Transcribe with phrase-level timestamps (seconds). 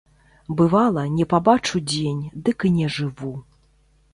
[0.61, 3.31] Бывала, не пабачу дзень, дык і не жыву.